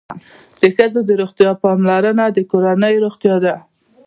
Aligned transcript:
د 0.61 0.63
ښځو 0.75 0.99
د 1.05 1.11
روغتیا 1.21 1.51
پاملرنه 1.63 2.25
د 2.31 2.37
کورنۍ 2.51 2.95
روغتیا 3.05 3.35
ده. 3.45 3.55